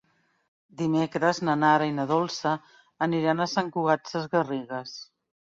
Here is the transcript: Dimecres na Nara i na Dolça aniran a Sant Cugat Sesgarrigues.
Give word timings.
Dimecres 0.77 1.41
na 1.49 1.55
Nara 1.63 1.87
i 1.89 1.93
na 1.97 2.05
Dolça 2.13 2.55
aniran 3.09 3.45
a 3.45 3.49
Sant 3.53 3.71
Cugat 3.77 4.13
Sesgarrigues. 4.15 4.97